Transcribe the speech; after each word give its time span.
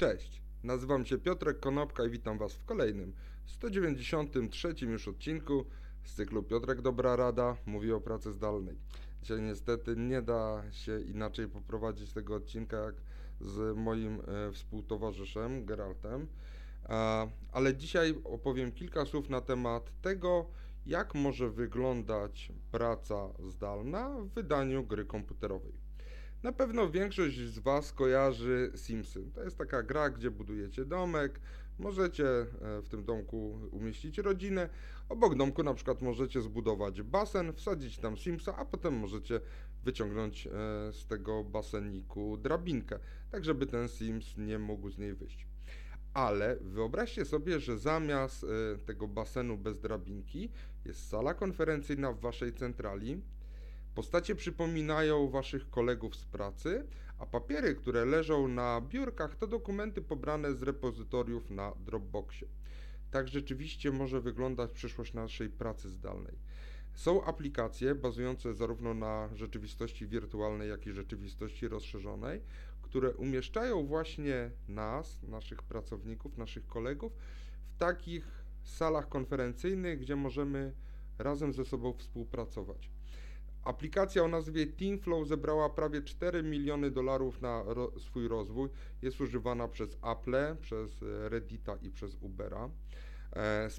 Cześć, 0.00 0.42
nazywam 0.62 1.04
się 1.04 1.18
Piotrek 1.18 1.60
Konopka 1.60 2.04
i 2.04 2.10
witam 2.10 2.38
Was 2.38 2.54
w 2.54 2.64
kolejnym 2.64 3.12
193 3.46 4.74
już 4.80 5.08
odcinku 5.08 5.64
z 6.04 6.14
cyklu 6.14 6.42
Piotrek 6.42 6.82
Dobra 6.82 7.16
Rada 7.16 7.56
mówi 7.66 7.92
o 7.92 8.00
pracy 8.00 8.32
zdalnej. 8.32 8.76
Dzisiaj 9.22 9.42
niestety 9.42 9.96
nie 9.96 10.22
da 10.22 10.62
się 10.70 11.00
inaczej 11.00 11.48
poprowadzić 11.48 12.12
tego 12.12 12.34
odcinka 12.34 12.76
jak 12.76 12.94
z 13.40 13.76
moim 13.76 14.20
e, 14.20 14.52
współtowarzyszem 14.52 15.64
Geraltem, 15.64 16.26
ale 17.52 17.76
dzisiaj 17.76 18.14
opowiem 18.24 18.72
kilka 18.72 19.04
słów 19.04 19.28
na 19.28 19.40
temat 19.40 19.92
tego, 20.02 20.46
jak 20.86 21.14
może 21.14 21.50
wyglądać 21.50 22.52
praca 22.70 23.28
zdalna 23.48 24.08
w 24.08 24.28
wydaniu 24.28 24.84
gry 24.84 25.04
komputerowej. 25.04 25.89
Na 26.42 26.52
pewno 26.52 26.90
większość 26.90 27.38
z 27.38 27.58
Was 27.58 27.92
kojarzy 27.92 28.72
Simsy. 28.76 29.24
To 29.34 29.44
jest 29.44 29.58
taka 29.58 29.82
gra, 29.82 30.10
gdzie 30.10 30.30
budujecie 30.30 30.84
domek, 30.84 31.40
możecie 31.78 32.26
e, 32.26 32.46
w 32.82 32.88
tym 32.88 33.04
domku 33.04 33.58
umieścić 33.70 34.18
rodzinę. 34.18 34.68
Obok 35.08 35.34
domku 35.34 35.62
na 35.62 35.74
przykład 35.74 36.02
możecie 36.02 36.42
zbudować 36.42 37.02
basen, 37.02 37.52
wsadzić 37.52 37.98
tam 37.98 38.16
Simsa, 38.16 38.56
a 38.56 38.64
potem 38.64 38.94
możecie 38.94 39.40
wyciągnąć 39.84 40.46
e, 40.46 40.50
z 40.92 41.06
tego 41.06 41.44
baseniku 41.44 42.36
drabinkę, 42.36 42.98
tak 43.30 43.44
żeby 43.44 43.66
ten 43.66 43.88
Sims 43.88 44.36
nie 44.36 44.58
mógł 44.58 44.90
z 44.90 44.98
niej 44.98 45.14
wyjść. 45.14 45.46
Ale 46.14 46.56
wyobraźcie 46.60 47.24
sobie, 47.24 47.60
że 47.60 47.78
zamiast 47.78 48.44
e, 48.44 48.78
tego 48.78 49.08
basenu 49.08 49.58
bez 49.58 49.78
drabinki 49.78 50.50
jest 50.84 51.08
sala 51.08 51.34
konferencyjna 51.34 52.12
w 52.12 52.20
waszej 52.20 52.52
centrali, 52.52 53.22
Postacie 54.00 54.34
przypominają 54.34 55.28
waszych 55.28 55.70
kolegów 55.70 56.16
z 56.16 56.24
pracy, 56.24 56.86
a 57.18 57.26
papiery, 57.26 57.74
które 57.74 58.04
leżą 58.04 58.48
na 58.48 58.80
biurkach, 58.80 59.36
to 59.36 59.46
dokumenty 59.46 60.02
pobrane 60.02 60.54
z 60.54 60.62
repozytoriów 60.62 61.50
na 61.50 61.72
Dropboxie. 61.80 62.48
Tak 63.10 63.28
rzeczywiście 63.28 63.92
może 63.92 64.20
wyglądać 64.20 64.72
przyszłość 64.72 65.14
naszej 65.14 65.50
pracy 65.50 65.88
zdalnej. 65.88 66.38
Są 66.94 67.24
aplikacje 67.24 67.94
bazujące 67.94 68.54
zarówno 68.54 68.94
na 68.94 69.28
rzeczywistości 69.34 70.06
wirtualnej, 70.06 70.68
jak 70.68 70.86
i 70.86 70.92
rzeczywistości 70.92 71.68
rozszerzonej, 71.68 72.40
które 72.82 73.14
umieszczają 73.14 73.86
właśnie 73.86 74.50
nas, 74.68 75.22
naszych 75.22 75.62
pracowników, 75.62 76.38
naszych 76.38 76.66
kolegów 76.66 77.12
w 77.68 77.78
takich 77.78 78.44
salach 78.62 79.08
konferencyjnych, 79.08 80.00
gdzie 80.00 80.16
możemy 80.16 80.72
razem 81.18 81.52
ze 81.52 81.64
sobą 81.64 81.92
współpracować. 81.92 82.90
Aplikacja 83.64 84.22
o 84.22 84.28
nazwie 84.28 84.66
Teamflow 84.66 85.28
zebrała 85.28 85.70
prawie 85.70 86.02
4 86.02 86.42
miliony 86.42 86.90
dolarów 86.90 87.42
na 87.42 87.62
ro 87.66 87.92
swój 87.98 88.28
rozwój. 88.28 88.68
Jest 89.02 89.20
używana 89.20 89.68
przez 89.68 89.98
Apple, 90.02 90.56
przez 90.60 91.02
e, 91.02 91.28
Reddita 91.28 91.76
i 91.82 91.90
przez 91.90 92.16
Ubera. 92.20 92.70
E, 93.36 93.70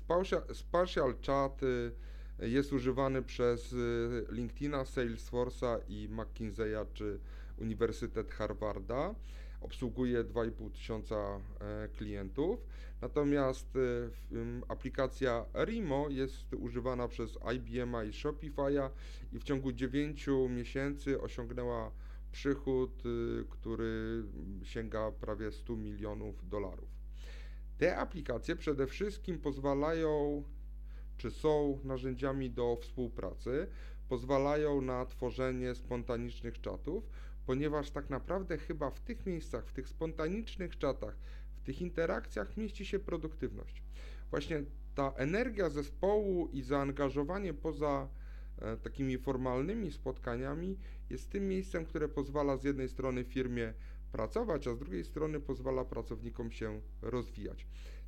Spatial 0.54 1.16
Chat 1.28 1.62
e, 1.64 2.48
jest 2.48 2.74
używany 2.74 3.22
przez 3.22 3.74
e, 3.74 4.34
LinkedIna, 4.34 4.84
Salesforce'a 4.84 5.80
i 5.88 6.10
McKinsey'a 6.10 6.86
czy 6.94 7.20
Uniwersytet 7.58 8.32
Harvarda 8.32 9.16
obsługuje 9.62 10.24
2,5 10.24 10.72
tysiąca 10.72 11.16
e, 11.16 11.88
klientów. 11.88 12.60
Natomiast 13.02 13.76
e, 13.76 13.80
aplikacja 14.68 15.46
Rimo 15.66 16.10
jest 16.10 16.54
używana 16.54 17.08
przez 17.08 17.38
IBM 17.56 17.96
i 18.10 18.12
Shopify'a 18.12 18.90
i 19.34 19.40
w 19.40 19.44
ciągu 19.44 19.72
9 19.72 20.28
miesięcy 20.50 21.22
osiągnęła 21.22 21.92
przychód, 22.32 23.04
e, 23.06 23.44
który 23.50 24.24
sięga 24.64 25.12
prawie 25.12 25.52
100 25.52 25.76
milionów 25.76 26.50
dolarów. 26.50 26.90
Te 27.78 27.98
aplikacje 27.98 28.56
przede 28.56 28.88
wszystkim 28.88 29.40
pozwalają, 29.40 30.44
czy 31.18 31.32
są 31.32 31.80
narzędziami 31.84 32.50
do 32.50 32.78
współpracy, 32.82 33.68
pozwalają 34.10 34.82
na 34.82 35.06
tworzenie 35.06 35.76
spontanicznych 35.76 36.62
czatów, 36.62 37.10
ponieważ 37.46 37.92
tak 37.92 38.10
naprawdę 38.10 38.58
chyba 38.58 38.92
w 38.92 39.00
tych 39.00 39.26
miejscach, 39.26 39.68
w 39.68 39.74
tych 39.74 39.90
spontanicznych 39.90 40.78
czatach, 40.78 41.18
w 41.56 41.62
tych 41.62 41.82
interakcjach 41.82 42.58
mieści 42.58 42.86
się 42.86 43.00
produktywność. 43.00 43.84
Właśnie 44.30 44.64
ta 44.96 45.14
energia 45.16 45.70
zespołu 45.70 46.48
i 46.48 46.62
zaangażowanie 46.62 47.54
poza 47.54 48.08
e, 48.58 48.78
takimi 48.78 49.18
formalnymi 49.18 49.92
spotkaniami 49.92 50.78
jest 51.10 51.30
tym 51.30 51.48
miejscem, 51.48 51.86
które 51.86 52.10
pozwala 52.10 52.58
z 52.58 52.64
jednej 52.64 52.90
strony 52.90 53.24
firmie 53.24 53.74
pracować, 54.12 54.68
a 54.68 54.74
z 54.74 54.80
drugiej 54.80 55.04
strony 55.04 55.40
pozwala 55.40 55.86
pracownikom 55.86 56.52
się 56.52 56.82
rozwijać. 57.02 57.68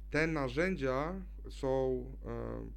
Te 0.09 0.27
narzędzia 0.27 1.21
są 1.49 2.05
e, 2.25 2.69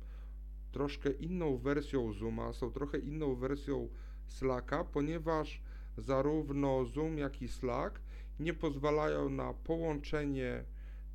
troszkę 0.72 1.10
inną 1.10 1.58
wersją 1.58 2.12
Zooma, 2.12 2.52
są 2.52 2.70
trochę 2.70 2.98
inną 2.98 3.34
wersją 3.34 3.88
Slacka, 4.26 4.84
ponieważ 4.84 5.62
zarówno 5.98 6.84
Zoom, 6.84 7.18
jak 7.18 7.42
i 7.42 7.48
Slack 7.48 8.00
nie 8.40 8.54
pozwalają 8.54 9.28
na 9.28 9.54
połączenie 9.54 10.64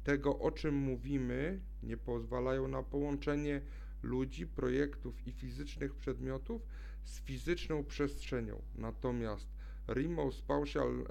tego, 0.04 0.40
o 0.40 0.52
czym 0.52 0.76
mówimy, 0.76 1.60
nie 1.84 1.98
pozwalają 1.98 2.68
na 2.68 2.84
połączenie 2.84 3.62
ludzi, 4.04 4.48
projektów 4.48 5.28
i 5.28 5.32
fizycznych 5.32 5.96
przedmiotów 5.96 6.62
z 7.04 7.22
fizyczną 7.22 7.84
przestrzenią. 7.84 8.62
Natomiast 8.76 9.48
Remote 9.88 10.38
Spatial 10.38 10.90
e, 10.90 11.06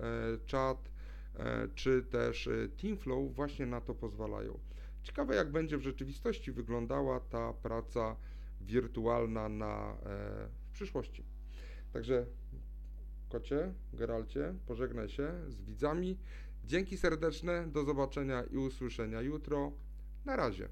Chat 0.51 0.91
e, 1.35 1.69
czy 1.75 2.03
też 2.03 2.47
e, 2.47 2.69
Teamflow 2.69 3.35
właśnie 3.35 3.67
na 3.67 3.81
to 3.81 3.95
pozwalają. 3.95 4.59
Ciekawe, 5.03 5.35
jak 5.35 5.53
będzie 5.53 5.79
w 5.79 5.83
rzeczywistości 5.83 6.53
wyglądała 6.53 7.21
ta 7.21 7.53
praca 7.53 8.17
wirtualna 8.61 9.49
na, 9.49 9.97
w 10.69 10.73
przyszłości. 10.73 11.25
Także 11.93 12.27
Kocie, 13.31 13.75
Geralcie, 13.93 14.55
pożegnaj 14.67 15.09
się 15.09 15.33
z 15.49 15.63
widzami. 15.63 16.19
Dzięki 16.65 16.97
serdeczne, 16.97 17.67
do 17.67 17.85
zobaczenia 17.85 18.43
i 18.43 18.57
usłyszenia 18.57 19.21
jutro. 19.21 19.73
Na 20.25 20.37
razie. 20.37 20.69